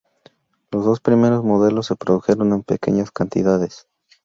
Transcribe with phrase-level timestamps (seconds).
[0.71, 3.87] Los dos primeros modelos se produjeron en pequeñas cantidades.